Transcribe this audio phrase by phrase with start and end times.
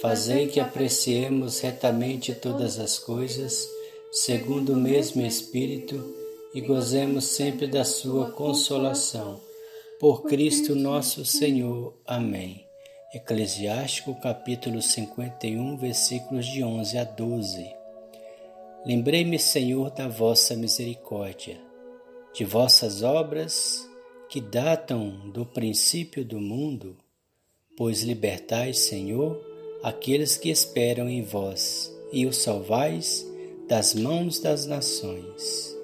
[0.00, 3.68] Fazei que apreciemos retamente todas as coisas,
[4.10, 6.14] segundo o mesmo Espírito,
[6.54, 9.38] e gozemos sempre da Sua consolação.
[10.00, 11.92] Por Cristo nosso Senhor.
[12.06, 12.64] Amém.
[13.12, 17.70] Eclesiástico capítulo 51, versículos de 11 a 12.
[18.86, 21.60] Lembrei-me, Senhor, da vossa misericórdia,
[22.32, 23.86] de vossas obras
[24.30, 26.96] que datam do princípio do mundo,
[27.76, 29.49] pois libertais, Senhor,
[29.82, 33.26] aqueles que esperam em vós e o salvais
[33.66, 35.76] das mãos das nações.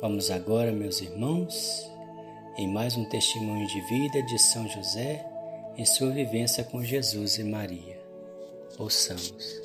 [0.00, 1.88] Vamos agora, meus irmãos,
[2.56, 5.24] em mais um testemunho de vida de São José
[5.76, 8.00] em sua vivência com Jesus e Maria.
[8.78, 9.60] Ouçamos.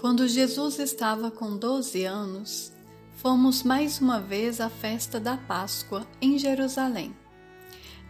[0.00, 2.72] Quando Jesus estava com 12 anos,
[3.16, 7.21] fomos mais uma vez à festa da Páscoa em Jerusalém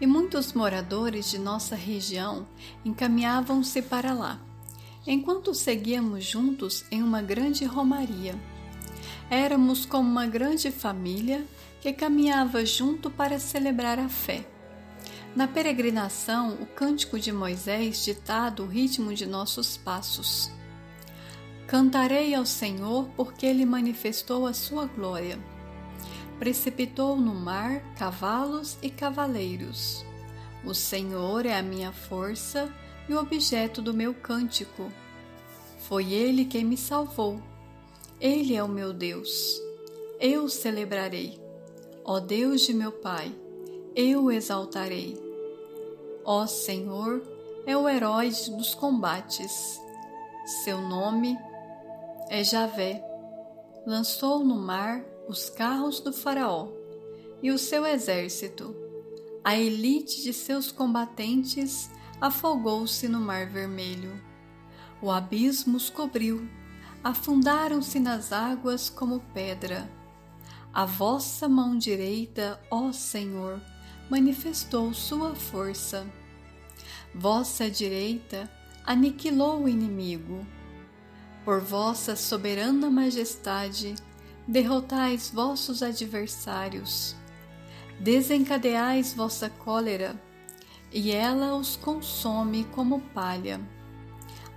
[0.01, 2.47] e muitos moradores de nossa região
[2.85, 4.41] encaminhavam-se para lá,
[5.07, 8.35] enquanto seguíamos juntos em uma grande romaria.
[9.31, 11.47] Éramos como uma grande família
[11.81, 14.47] que caminhava junto para celebrar a fé.
[15.35, 20.51] Na peregrinação, o cântico de Moisés ditado o ritmo de nossos passos.
[21.67, 25.39] Cantarei ao Senhor porque ele manifestou a sua glória
[26.39, 30.05] precipitou no mar cavalos e cavaleiros.
[30.65, 32.73] O Senhor é a minha força
[33.09, 34.91] e o objeto do meu cântico.
[35.79, 37.41] Foi Ele quem me salvou.
[38.21, 39.61] Ele é o meu Deus.
[40.21, 41.41] Eu celebrarei.
[42.05, 43.33] Ó Deus de meu Pai,
[43.95, 45.17] eu exaltarei.
[46.25, 47.23] Ó Senhor,
[47.67, 49.81] é o herói dos combates.
[50.65, 51.37] Seu nome
[52.29, 53.05] é Javé.
[53.87, 56.69] Lançou no mar os carros do Faraó
[57.43, 58.75] e o seu exército.
[59.45, 61.91] A elite de seus combatentes
[62.21, 64.21] afogou-se no Mar Vermelho.
[65.01, 66.49] O abismo os cobriu,
[67.03, 69.91] afundaram-se nas águas como pedra.
[70.73, 73.61] A vossa mão direita, ó Senhor,
[74.09, 76.07] manifestou sua força.
[77.15, 78.49] Vossa direita
[78.85, 80.47] aniquilou o inimigo.
[81.45, 83.97] Por vossa soberana majestade,
[84.47, 87.15] derrotais vossos adversários,
[87.99, 90.21] desencadeais vossa cólera,
[90.93, 93.61] e ela os consome como palha.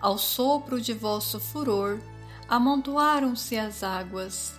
[0.01, 2.00] Ao sopro de vosso furor,
[2.47, 4.53] amontoaram-se as águas,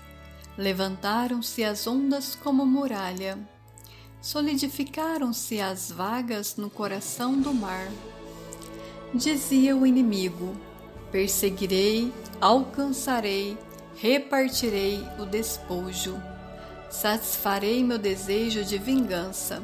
[0.57, 3.39] levantaram-se as ondas como muralha,
[4.21, 7.89] solidificaram-se as vagas no coração do mar.
[9.15, 10.57] Dizia o inimigo:
[11.13, 13.57] Perseguirei, alcançarei,
[13.97, 16.21] repartirei o despojo,
[16.91, 19.62] satisfarei meu desejo de vingança,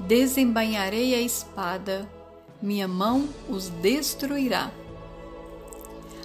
[0.00, 2.08] desembainharei a espada,
[2.60, 4.70] minha mão os destruirá.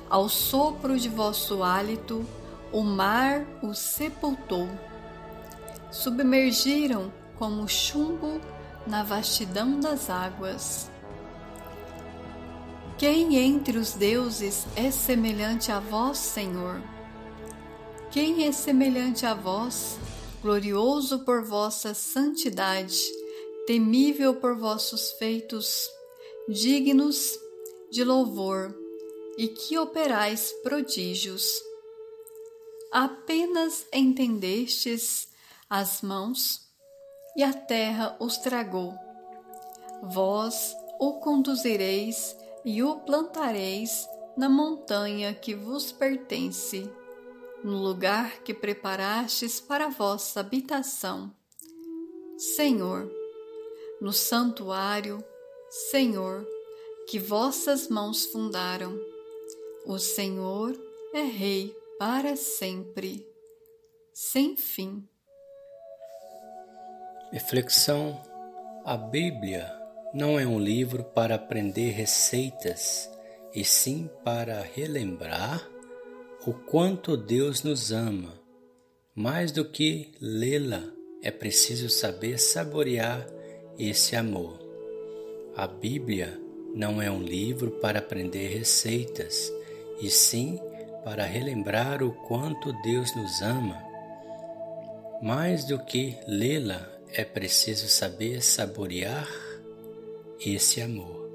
[0.09, 2.25] Ao sopro de vosso hálito,
[2.71, 4.67] o mar os sepultou.
[5.91, 8.39] Submergiram como chumbo
[8.85, 10.89] na vastidão das águas.
[12.97, 16.81] Quem entre os deuses é semelhante a vós, Senhor?
[18.19, 19.95] Quem é semelhante a vós,
[20.41, 22.99] glorioso por vossa santidade,
[23.67, 25.87] temível por vossos feitos,
[26.49, 27.39] dignos
[27.91, 28.75] de louvor,
[29.37, 31.61] e que operais prodígios?
[32.91, 35.27] Apenas entendestes
[35.69, 36.67] as mãos,
[37.35, 38.95] e a terra os tragou.
[40.01, 42.35] Vós o conduzireis
[42.65, 46.91] e o plantareis na montanha que vos pertence
[47.67, 51.29] no lugar que preparastes para vossa habitação.
[52.37, 53.11] Senhor,
[53.99, 55.21] no santuário,
[55.69, 56.47] Senhor,
[57.09, 58.97] que vossas mãos fundaram.
[59.85, 60.79] O Senhor
[61.13, 63.27] é Rei para sempre,
[64.13, 65.05] sem fim.
[67.33, 68.17] Reflexão:
[68.85, 69.69] A Bíblia
[70.13, 73.09] não é um livro para aprender receitas,
[73.53, 75.76] e sim para relembrar
[76.47, 78.33] o quanto Deus nos ama.
[79.13, 80.81] Mais do que lê-la,
[81.21, 83.27] é preciso saber saborear
[83.77, 84.57] esse amor.
[85.57, 86.39] A Bíblia
[86.73, 89.51] não é um livro para aprender receitas,
[89.99, 90.57] e sim
[91.03, 93.83] para relembrar o quanto Deus nos ama.
[95.21, 99.27] Mais do que lê-la, é preciso saber saborear
[100.39, 101.29] esse amor.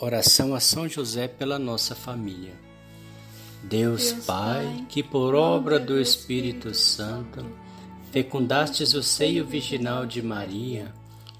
[0.00, 2.71] Oração a São José pela nossa família.
[3.62, 7.46] Deus, Pai, que por obra do Espírito Santo
[8.10, 10.92] fecundastes o seio virginal de Maria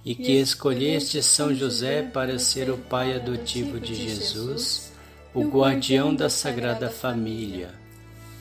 [0.04, 4.92] e que escolheste São José para ser o pai adotivo de Jesus,
[5.34, 7.70] o guardião da Sagrada Família.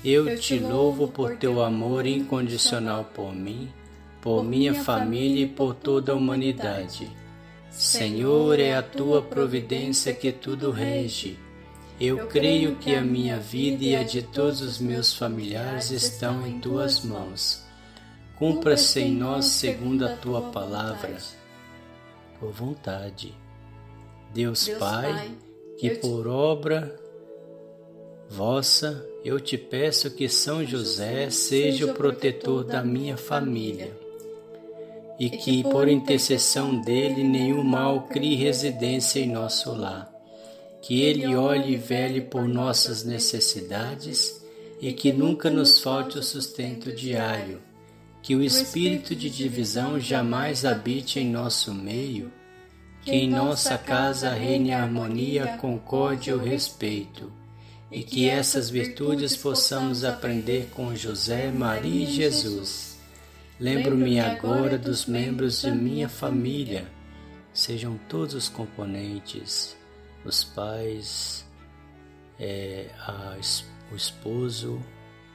[0.04, 3.70] Eu te louvo por teu amor incondicional por mim,
[4.22, 7.10] por minha família e por toda a humanidade.
[7.72, 11.38] Senhor, é a tua providência que tudo rege.
[12.04, 16.60] Eu creio que a minha vida e a de todos os meus familiares estão em
[16.60, 17.64] tuas mãos.
[18.40, 21.16] Cumpra-se em nós segundo a tua palavra
[22.40, 23.38] por vontade.
[24.34, 25.30] Deus, Pai,
[25.78, 27.00] que por obra
[28.28, 33.96] vossa eu te peço que São José seja o protetor da minha família
[35.20, 40.11] e que por intercessão dele nenhum mal crie residência em nosso lar.
[40.82, 44.42] Que ele olhe e vele por nossas necessidades
[44.82, 47.62] e que nunca nos falte o sustento diário.
[48.22, 52.32] Que o espírito de divisão jamais habite em nosso meio,
[53.02, 57.32] que em nossa casa reine a harmonia, concórdia e o respeito,
[57.92, 62.98] e que essas virtudes possamos aprender com José, Maria e Jesus.
[63.60, 66.88] Lembro-me agora dos membros de minha família,
[67.54, 69.76] sejam todos os componentes,
[70.26, 71.46] os pais,
[72.40, 73.38] é, a,
[73.92, 74.82] o esposo,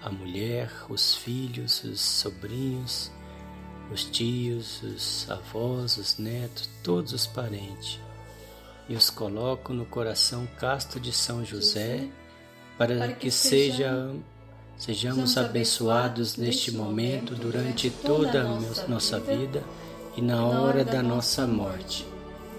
[0.02, 3.10] a mulher, os filhos, os sobrinhos,
[3.92, 8.00] os tios, os avós, os netos, todos os parentes,
[8.88, 12.08] e os coloco no coração casto de São José,
[12.78, 14.14] para que seja,
[14.76, 19.62] sejamos abençoados neste momento durante toda a nossa vida
[20.16, 22.15] e na hora da nossa morte.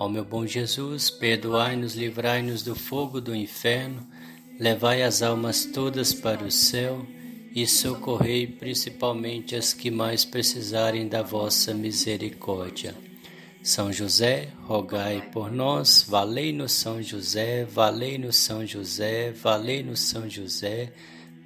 [0.00, 4.00] Ó meu bom Jesus, perdoai-nos, livrai-nos do fogo do inferno,
[4.58, 7.04] levai as almas todas para o céu
[7.54, 12.94] e socorrei principalmente as que mais precisarem da vossa misericórdia.
[13.62, 20.94] São José, rogai por nós, valei-nos São José, valei-nos São José, valei-nos São José,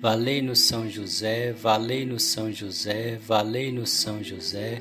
[0.01, 4.81] valei-nos São José, valei-nos São José, valei-nos São José,